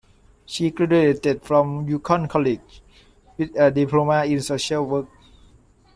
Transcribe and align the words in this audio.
She 0.47 0.71
graduated 0.71 1.43
from 1.43 1.87
Yukon 1.87 2.27
College 2.27 2.81
with 3.37 3.51
a 3.55 3.69
diploma 3.69 4.25
in 4.25 4.41
Social 4.41 4.83
Work. 4.83 5.09